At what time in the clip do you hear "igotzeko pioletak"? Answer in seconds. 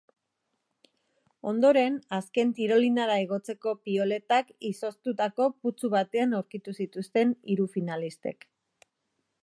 3.25-4.49